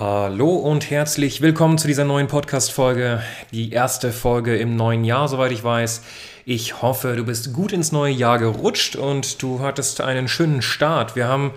[0.00, 3.22] Hallo und herzlich willkommen zu dieser neuen Podcast-Folge.
[3.52, 6.02] Die erste Folge im neuen Jahr, soweit ich weiß.
[6.46, 11.14] Ich hoffe, du bist gut ins neue Jahr gerutscht und du hattest einen schönen Start.
[11.14, 11.50] Wir haben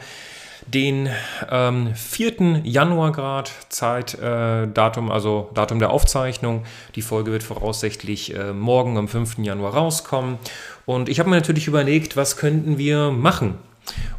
[0.67, 1.09] den
[1.49, 2.61] ähm, 4.
[2.65, 6.65] Januar gerade, Zeitdatum, äh, also Datum der Aufzeichnung.
[6.95, 9.37] Die Folge wird voraussichtlich äh, morgen am 5.
[9.37, 10.39] Januar rauskommen.
[10.85, 13.57] Und ich habe mir natürlich überlegt, was könnten wir machen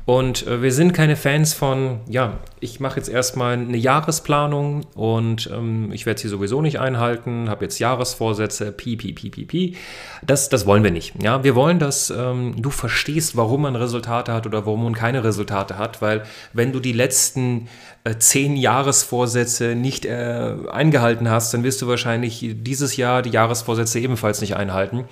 [0.07, 5.51] und äh, wir sind keine Fans von, ja, ich mache jetzt erstmal eine Jahresplanung und
[5.53, 9.77] ähm, ich werde sie sowieso nicht einhalten, habe jetzt Jahresvorsätze, pi, pi, pi, pi, pi.
[10.25, 11.21] Das, das wollen wir nicht.
[11.21, 15.25] Ja, wir wollen, dass ähm, du verstehst, warum man Resultate hat oder warum man keine
[15.25, 17.67] Resultate hat, weil wenn du die letzten
[18.05, 23.99] äh, zehn Jahresvorsätze nicht äh, eingehalten hast, dann wirst du wahrscheinlich dieses Jahr die Jahresvorsätze
[23.99, 25.07] ebenfalls nicht einhalten.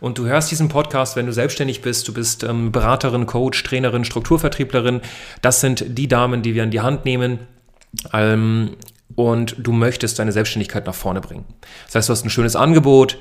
[0.00, 4.04] Und du hörst diesen Podcast, wenn du selbstständig bist, du bist ähm, Beraterin, Coach, Trainerin,
[4.38, 5.00] Strukturvertrieblerin.
[5.42, 7.40] Das sind die Damen, die wir an die Hand nehmen.
[8.12, 8.76] Ähm,
[9.14, 11.44] und du möchtest deine Selbstständigkeit nach vorne bringen.
[11.86, 13.18] Das heißt, du hast ein schönes Angebot,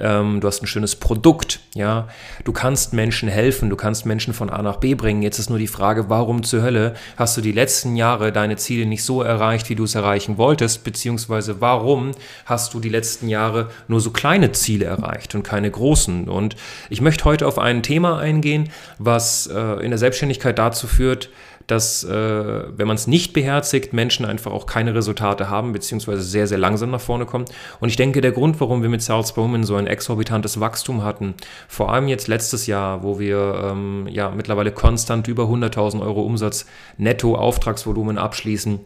[0.00, 2.08] ähm, du hast ein schönes Produkt, ja,
[2.44, 5.22] du kannst Menschen helfen, du kannst Menschen von A nach B bringen.
[5.22, 8.86] Jetzt ist nur die Frage, warum zur Hölle hast du die letzten Jahre deine Ziele
[8.86, 12.12] nicht so erreicht, wie du es erreichen wolltest, beziehungsweise warum
[12.46, 16.28] hast du die letzten Jahre nur so kleine Ziele erreicht und keine großen?
[16.28, 16.56] Und
[16.88, 21.30] ich möchte heute auf ein Thema eingehen, was äh, in der Selbstständigkeit dazu führt,
[21.70, 26.46] dass, äh, wenn man es nicht beherzigt, Menschen einfach auch keine Resultate haben, beziehungsweise sehr,
[26.46, 27.44] sehr langsam nach vorne kommen.
[27.80, 31.34] Und ich denke, der Grund, warum wir mit Sales Bowman so ein exorbitantes Wachstum hatten,
[31.68, 36.66] vor allem jetzt letztes Jahr, wo wir ähm, ja mittlerweile konstant über 100.000 Euro Umsatz
[36.96, 38.80] netto Auftragsvolumen abschließen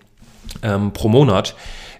[0.63, 1.57] ähm, pro Monat,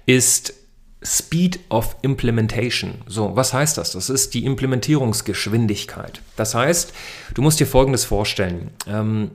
[0.07, 0.55] ist
[1.03, 3.03] Speed of Implementation.
[3.07, 3.93] So, was heißt das?
[3.93, 6.23] Das ist die Implementierungsgeschwindigkeit.
[6.37, 6.95] Das heißt,
[7.35, 8.71] du musst dir Folgendes vorstellen.
[8.87, 9.33] Ähm,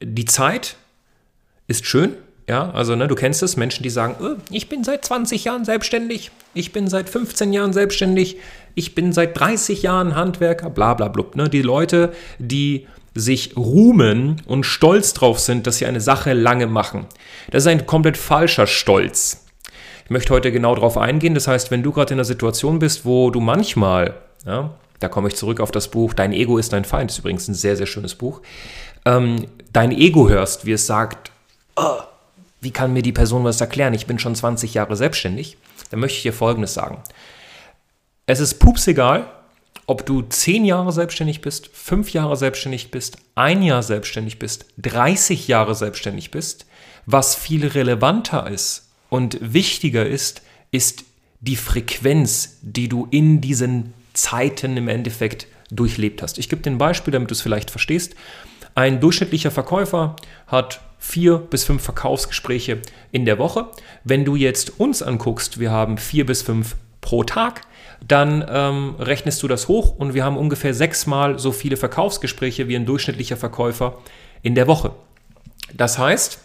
[0.00, 0.76] die Zeit
[1.68, 2.14] ist schön,
[2.48, 5.64] ja, also ne, du kennst es, Menschen, die sagen, oh, ich bin seit 20 Jahren
[5.64, 8.36] selbstständig, ich bin seit 15 Jahren selbstständig,
[8.76, 11.34] ich bin seit 30 Jahren Handwerker, bla bla blub.
[11.34, 11.48] Ne?
[11.48, 17.06] Die Leute, die sich ruhmen und stolz drauf sind, dass sie eine Sache lange machen.
[17.50, 19.46] Das ist ein komplett falscher Stolz.
[20.04, 21.34] Ich möchte heute genau darauf eingehen.
[21.34, 24.14] Das heißt, wenn du gerade in einer Situation bist, wo du manchmal,
[24.44, 24.70] ja,
[25.00, 27.54] da komme ich zurück auf das Buch Dein Ego ist dein Feind, ist übrigens ein
[27.54, 28.40] sehr, sehr schönes Buch,
[29.04, 31.30] ähm, dein Ego hörst, wie es sagt,
[31.76, 32.00] oh,
[32.60, 33.94] wie kann mir die Person was erklären?
[33.94, 35.56] Ich bin schon 20 Jahre selbstständig.
[35.90, 36.98] Dann möchte ich dir Folgendes sagen.
[38.26, 39.30] Es ist pups egal,
[39.86, 45.46] ob du 10 Jahre selbstständig bist, 5 Jahre selbstständig bist, ein Jahr selbstständig bist, 30
[45.46, 46.66] Jahre selbstständig bist.
[47.04, 50.42] Was viel relevanter ist und wichtiger ist,
[50.72, 51.04] ist
[51.40, 56.38] die Frequenz, die du in diesen Zeiten im Endeffekt durchlebt hast.
[56.38, 58.14] Ich gebe dir ein Beispiel, damit du es vielleicht verstehst.
[58.74, 60.16] Ein durchschnittlicher Verkäufer
[60.46, 62.82] hat vier bis fünf Verkaufsgespräche
[63.12, 63.66] in der Woche.
[64.04, 67.62] Wenn du jetzt uns anguckst, wir haben vier bis fünf pro Tag,
[68.06, 72.76] dann ähm, rechnest du das hoch und wir haben ungefähr sechsmal so viele Verkaufsgespräche wie
[72.76, 73.98] ein durchschnittlicher Verkäufer
[74.42, 74.92] in der Woche.
[75.72, 76.40] Das heißt,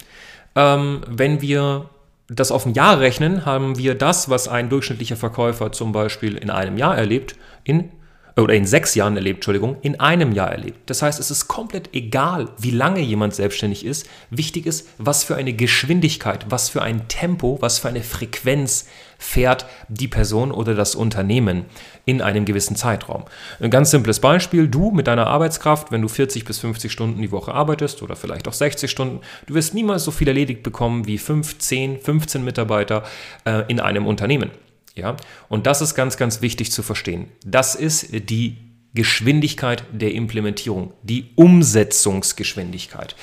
[0.55, 1.89] ähm, wenn wir
[2.33, 6.49] das auf ein Jahr rechnen, haben wir das, was ein durchschnittlicher Verkäufer zum Beispiel in
[6.49, 7.91] einem Jahr erlebt, in
[8.35, 10.89] oder in sechs Jahren erlebt, Entschuldigung, in einem Jahr erlebt.
[10.89, 14.07] Das heißt, es ist komplett egal, wie lange jemand selbstständig ist.
[14.29, 18.87] Wichtig ist, was für eine Geschwindigkeit, was für ein Tempo, was für eine Frequenz
[19.17, 21.65] fährt die Person oder das Unternehmen
[22.05, 23.25] in einem gewissen Zeitraum.
[23.59, 27.31] Ein ganz simples Beispiel, du mit deiner Arbeitskraft, wenn du 40 bis 50 Stunden die
[27.31, 31.19] Woche arbeitest oder vielleicht auch 60 Stunden, du wirst niemals so viel erledigt bekommen wie
[31.19, 33.03] 5, 10, 15 Mitarbeiter
[33.45, 34.49] äh, in einem Unternehmen.
[34.95, 35.15] Ja?
[35.49, 37.27] Und das ist ganz, ganz wichtig zu verstehen.
[37.45, 38.57] Das ist die
[38.93, 43.15] Geschwindigkeit der Implementierung, die Umsetzungsgeschwindigkeit.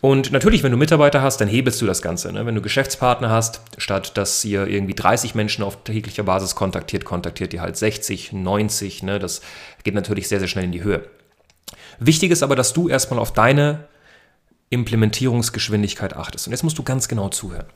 [0.00, 2.30] Und natürlich, wenn du Mitarbeiter hast, dann hebelst du das Ganze.
[2.30, 2.44] Ne?
[2.44, 7.54] Wenn du Geschäftspartner hast, statt dass ihr irgendwie 30 Menschen auf täglicher Basis kontaktiert, kontaktiert
[7.54, 9.02] ihr halt 60, 90.
[9.02, 9.18] Ne?
[9.18, 9.40] Das
[9.82, 11.08] geht natürlich sehr, sehr schnell in die Höhe.
[12.00, 13.88] Wichtig ist aber, dass du erstmal auf deine
[14.68, 16.48] Implementierungsgeschwindigkeit achtest.
[16.48, 17.66] Und jetzt musst du ganz genau zuhören.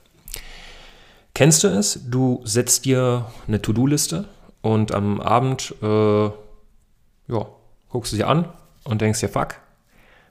[1.38, 2.00] Kennst du es?
[2.04, 4.24] Du setzt dir eine To-Do-Liste
[4.60, 7.46] und am Abend äh, ja,
[7.90, 8.48] guckst du sie an
[8.82, 9.54] und denkst dir, fuck,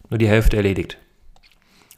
[0.09, 0.97] nur die Hälfte erledigt.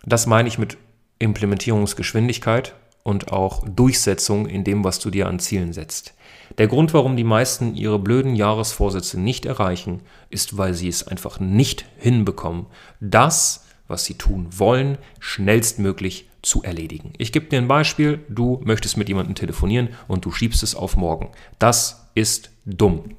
[0.06, 0.78] Das meine ich mit
[1.18, 6.14] Implementierungsgeschwindigkeit und auch Durchsetzung in dem, was du dir an Zielen setzt.
[6.60, 11.40] Der Grund, warum die meisten ihre blöden Jahresvorsätze nicht erreichen, ist, weil sie es einfach
[11.40, 12.68] nicht hinbekommen,
[13.00, 17.14] das, was sie tun wollen, schnellstmöglich zu erledigen.
[17.18, 20.96] Ich gebe dir ein Beispiel, du möchtest mit jemandem telefonieren und du schiebst es auf
[20.96, 21.32] morgen.
[21.58, 23.16] Das ist dumm.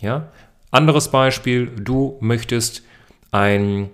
[0.00, 0.28] Ja?
[0.70, 2.82] Anderes Beispiel, du möchtest
[3.30, 3.90] ein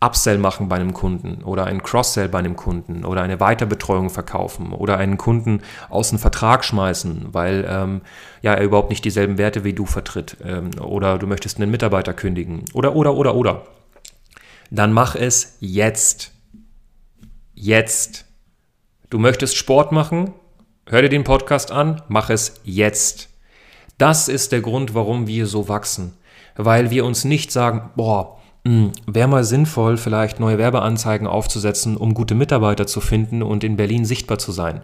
[0.00, 4.72] Upsell machen bei einem Kunden oder ein Cross-Sell bei einem Kunden oder eine Weiterbetreuung verkaufen
[4.72, 8.02] oder einen Kunden aus dem Vertrag schmeißen, weil ähm,
[8.42, 12.14] ja, er überhaupt nicht dieselben Werte wie du vertritt ähm, oder du möchtest einen Mitarbeiter
[12.14, 13.62] kündigen oder, oder, oder, oder.
[14.70, 16.32] Dann mach es jetzt.
[17.60, 18.24] Jetzt.
[19.10, 20.32] Du möchtest Sport machen?
[20.86, 23.30] Hör dir den Podcast an, mach es jetzt.
[23.98, 26.14] Das ist der Grund, warum wir so wachsen.
[26.54, 32.14] Weil wir uns nicht sagen, boah, hm, wäre mal sinnvoll, vielleicht neue Werbeanzeigen aufzusetzen, um
[32.14, 34.82] gute Mitarbeiter zu finden und in Berlin sichtbar zu sein.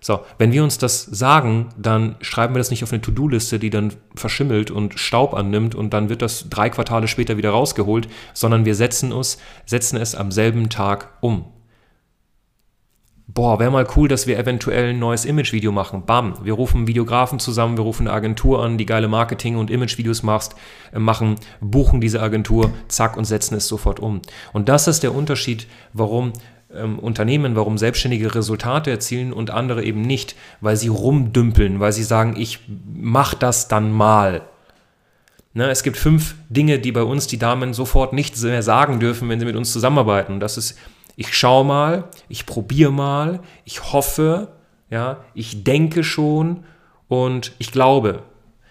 [0.00, 3.68] So, wenn wir uns das sagen, dann schreiben wir das nicht auf eine To-Do-Liste, die
[3.68, 8.64] dann verschimmelt und Staub annimmt und dann wird das drei Quartale später wieder rausgeholt, sondern
[8.64, 9.36] wir setzen es,
[9.66, 11.52] setzen es am selben Tag um
[13.28, 16.04] boah, wäre mal cool, dass wir eventuell ein neues Image-Video machen.
[16.06, 20.22] Bam, wir rufen Videografen zusammen, wir rufen eine Agentur an, die geile Marketing- und Image-Videos
[20.22, 20.54] machst,
[20.92, 24.22] äh, machen, buchen diese Agentur, zack und setzen es sofort um.
[24.52, 26.32] Und das ist der Unterschied, warum
[26.72, 32.04] ähm, Unternehmen, warum Selbstständige Resultate erzielen und andere eben nicht, weil sie rumdümpeln, weil sie
[32.04, 32.60] sagen, ich
[32.94, 34.42] mach das dann mal.
[35.52, 39.28] Ne, es gibt fünf Dinge, die bei uns die Damen sofort nicht mehr sagen dürfen,
[39.28, 40.38] wenn sie mit uns zusammenarbeiten.
[40.38, 40.76] Das ist
[41.16, 44.48] ich schaue mal, ich probiere mal, ich hoffe,
[44.90, 46.64] ja, ich denke schon
[47.08, 48.22] und ich glaube.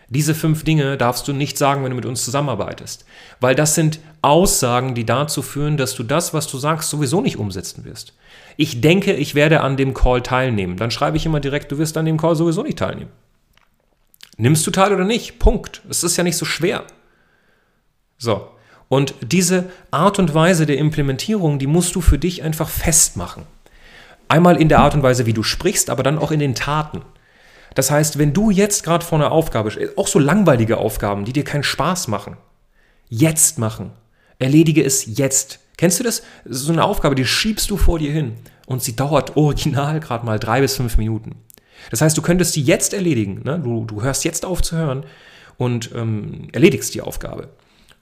[0.07, 3.05] Diese fünf Dinge darfst du nicht sagen, wenn du mit uns zusammenarbeitest,
[3.39, 7.37] weil das sind Aussagen, die dazu führen, dass du das, was du sagst, sowieso nicht
[7.37, 8.13] umsetzen wirst.
[8.55, 10.77] Ich denke, ich werde an dem Call teilnehmen.
[10.77, 13.11] Dann schreibe ich immer direkt, du wirst an dem Call sowieso nicht teilnehmen.
[14.37, 15.39] Nimmst du teil oder nicht?
[15.39, 15.81] Punkt.
[15.89, 16.83] Es ist ja nicht so schwer.
[18.17, 18.49] So,
[18.87, 23.43] und diese Art und Weise der Implementierung, die musst du für dich einfach festmachen.
[24.27, 27.01] Einmal in der Art und Weise, wie du sprichst, aber dann auch in den Taten.
[27.73, 31.43] Das heißt, wenn du jetzt gerade vor einer Aufgabe auch so langweilige Aufgaben, die dir
[31.43, 32.37] keinen Spaß machen,
[33.09, 33.91] jetzt machen.
[34.39, 35.59] Erledige es jetzt.
[35.77, 36.23] Kennst du das?
[36.45, 38.35] das so eine Aufgabe, die schiebst du vor dir hin
[38.65, 41.35] und sie dauert original gerade mal drei bis fünf Minuten.
[41.91, 43.41] Das heißt, du könntest sie jetzt erledigen.
[43.43, 43.59] Ne?
[43.59, 45.05] Du, du hörst jetzt auf zu hören
[45.57, 47.49] und ähm, erledigst die Aufgabe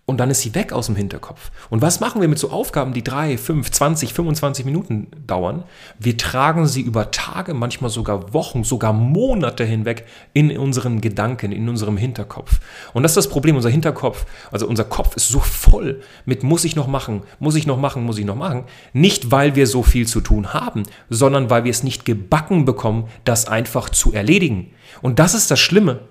[0.06, 1.50] und dann ist sie weg aus dem Hinterkopf.
[1.70, 5.64] Und was machen wir mit so Aufgaben, die drei, fünf, 20, 25 Minuten dauern?
[5.98, 11.70] Wir tragen sie über Tage, manchmal sogar Wochen, sogar Monate hinweg in unseren Gedanken, in
[11.70, 12.60] unserem Hinterkopf.
[12.92, 16.66] Und das ist das Problem, unser Hinterkopf, also unser Kopf ist so voll mit muss
[16.66, 18.66] ich noch machen, muss ich noch machen, muss ich noch machen.
[18.92, 23.08] Nicht, weil wir so viel zu tun haben, sondern weil wir es nicht gebacken bekommen,
[23.24, 24.72] das einfach zu erledigen.
[25.02, 26.02] Und das ist das Schlimme.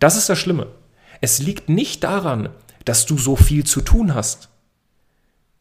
[0.00, 0.66] Das ist das Schlimme.
[1.20, 2.48] Es liegt nicht daran,
[2.84, 4.48] dass du so viel zu tun hast.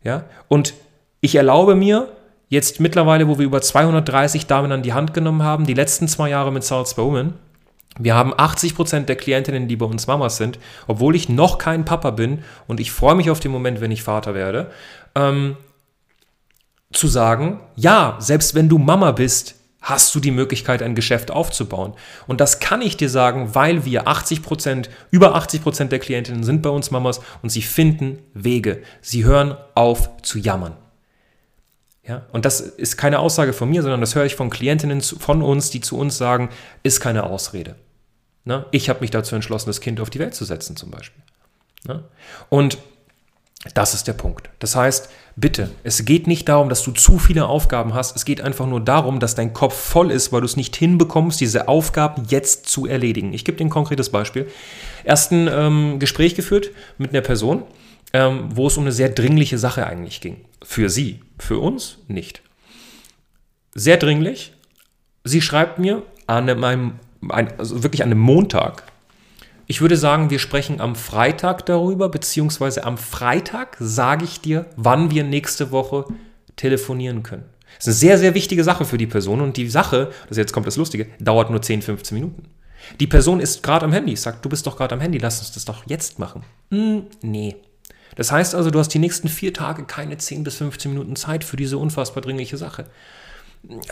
[0.03, 0.25] Ja?
[0.47, 0.73] Und
[1.21, 2.09] ich erlaube mir,
[2.49, 6.29] jetzt mittlerweile, wo wir über 230 Damen an die Hand genommen haben, die letzten zwei
[6.29, 7.33] Jahre mit by Women,
[7.99, 11.85] wir haben 80 Prozent der Klientinnen, die bei uns Mamas sind, obwohl ich noch kein
[11.85, 14.71] Papa bin und ich freue mich auf den Moment, wenn ich Vater werde,
[15.15, 15.57] ähm,
[16.91, 21.93] zu sagen, ja, selbst wenn du Mama bist, hast du die Möglichkeit, ein Geschäft aufzubauen.
[22.25, 26.43] Und das kann ich dir sagen, weil wir 80 Prozent, über 80 Prozent der Klientinnen
[26.43, 28.81] sind bei uns Mamas und sie finden Wege.
[29.01, 30.75] Sie hören auf zu jammern.
[32.05, 35.41] Ja, und das ist keine Aussage von mir, sondern das höre ich von Klientinnen von
[35.41, 36.49] uns, die zu uns sagen,
[36.81, 37.75] ist keine Ausrede.
[38.45, 38.65] Ne?
[38.71, 41.23] Ich habe mich dazu entschlossen, das Kind auf die Welt zu setzen zum Beispiel.
[41.87, 42.03] Ne?
[42.49, 42.77] Und
[43.73, 44.49] das ist der Punkt.
[44.59, 48.15] Das heißt, bitte, es geht nicht darum, dass du zu viele Aufgaben hast.
[48.15, 51.39] Es geht einfach nur darum, dass dein Kopf voll ist, weil du es nicht hinbekommst,
[51.39, 53.33] diese Aufgaben jetzt zu erledigen.
[53.33, 54.47] Ich gebe dir ein konkretes Beispiel.
[55.05, 57.63] Erst ein ähm, Gespräch geführt mit einer Person,
[58.11, 60.43] ähm, wo es um eine sehr dringliche Sache eigentlich ging.
[60.61, 62.41] Für sie, für uns nicht.
[63.73, 64.53] Sehr dringlich.
[65.23, 68.83] Sie schreibt mir an meinem, also wirklich an einem Montag,
[69.65, 75.11] ich würde sagen, wir sprechen am Freitag darüber, beziehungsweise am Freitag sage ich dir, wann
[75.11, 76.05] wir nächste Woche
[76.55, 77.45] telefonieren können.
[77.77, 80.53] Das ist eine sehr, sehr wichtige Sache für die Person und die Sache, das jetzt
[80.53, 82.43] kommt das Lustige, dauert nur 10, 15 Minuten.
[82.99, 85.53] Die Person ist gerade am Handy, sagt, du bist doch gerade am Handy, lass uns
[85.53, 86.43] das doch jetzt machen.
[86.69, 87.55] Hm, nee.
[88.15, 91.43] Das heißt also, du hast die nächsten vier Tage keine 10 bis 15 Minuten Zeit
[91.43, 92.85] für diese unfassbar dringliche Sache.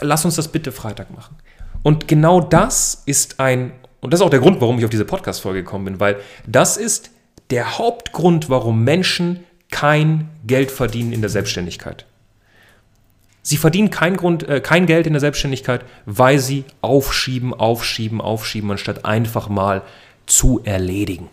[0.00, 1.36] Lass uns das bitte Freitag machen.
[1.82, 3.72] Und genau das ist ein
[4.02, 6.16] und das ist auch der Grund, warum ich auf diese Podcast-Folge gekommen bin, weil
[6.46, 7.12] das ist
[7.50, 12.04] der Hauptgrund, warum Menschen kein Geld verdienen in der Selbstständigkeit.
[13.42, 18.72] Sie verdienen kein, Grund, äh, kein Geld in der Selbstständigkeit, weil sie aufschieben, aufschieben, aufschieben,
[18.72, 19.82] anstatt einfach mal
[20.26, 21.28] zu erledigen.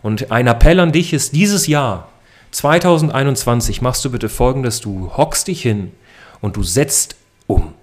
[0.00, 2.08] Und ein Appell an dich ist, dieses Jahr,
[2.52, 5.92] 2021, machst du bitte folgendes, du hockst dich hin
[6.40, 7.16] und du setzt
[7.48, 7.74] um.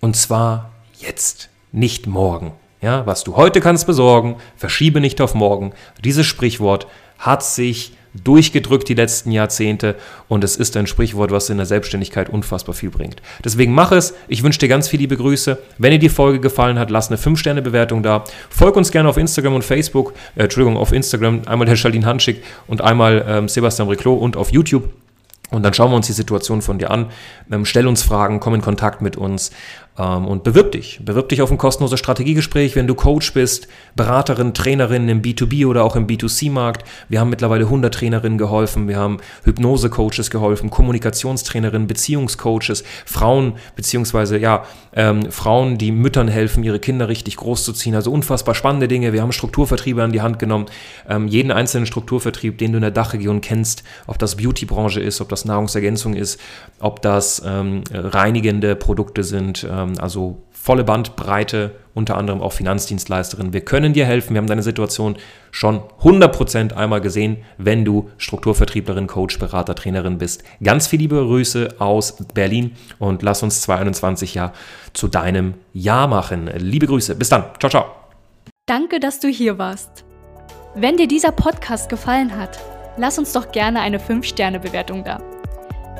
[0.00, 2.52] Und zwar jetzt, nicht morgen.
[2.80, 5.72] Ja, was du heute kannst besorgen, verschiebe nicht auf morgen.
[6.04, 6.86] Dieses Sprichwort
[7.18, 9.96] hat sich durchgedrückt die letzten Jahrzehnte
[10.28, 13.20] und es ist ein Sprichwort, was in der Selbstständigkeit unfassbar viel bringt.
[13.44, 14.14] Deswegen mach es.
[14.28, 15.58] Ich wünsche dir ganz viele liebe Grüße.
[15.78, 18.24] Wenn dir die Folge gefallen hat, lass eine 5-Sterne-Bewertung da.
[18.48, 20.14] Folg uns gerne auf Instagram und Facebook.
[20.36, 24.52] Äh, Entschuldigung, auf Instagram einmal der Charlene Hanschick und einmal ähm, Sebastian Reclos und auf
[24.52, 24.88] YouTube.
[25.50, 27.06] Und dann schauen wir uns die Situation von dir an,
[27.50, 29.50] ähm, stell uns Fragen, komm in Kontakt mit uns
[29.98, 31.00] und bewirb dich.
[31.04, 35.82] Bewirb dich auf ein kostenloses Strategiegespräch, wenn du Coach bist, Beraterin, Trainerin im B2B oder
[35.82, 36.88] auch im B2C-Markt.
[37.08, 44.64] Wir haben mittlerweile 100 Trainerinnen geholfen, wir haben Hypnose-Coaches geholfen, Kommunikationstrainerinnen, Beziehungscoaches, Frauen beziehungsweise ja
[44.94, 47.96] ähm, Frauen, die Müttern helfen, ihre Kinder richtig groß zu ziehen.
[47.96, 49.12] Also unfassbar spannende Dinge.
[49.12, 50.66] Wir haben Strukturvertriebe an die Hand genommen.
[51.08, 55.28] Ähm, jeden einzelnen Strukturvertrieb, den du in der Dachregion kennst, ob das Beauty-Branche ist, ob
[55.28, 56.38] das Nahrungsergänzung ist,
[56.78, 59.66] ob das ähm, reinigende Produkte sind.
[59.68, 63.52] Ähm, ähm, also volle Bandbreite, unter anderem auch Finanzdienstleisterin.
[63.52, 64.34] Wir können dir helfen.
[64.34, 65.16] Wir haben deine Situation
[65.50, 70.42] schon 100% einmal gesehen, wenn du Strukturvertrieblerin, Coach, Berater, Trainerin bist.
[70.62, 74.52] Ganz viele liebe Grüße aus Berlin und lass uns 2021 ja
[74.92, 76.50] zu deinem Jahr machen.
[76.58, 77.14] Liebe Grüße.
[77.14, 77.44] Bis dann.
[77.58, 77.84] Ciao, ciao.
[78.66, 80.04] Danke, dass du hier warst.
[80.74, 82.58] Wenn dir dieser Podcast gefallen hat,
[82.98, 85.20] lass uns doch gerne eine 5-Sterne-Bewertung da.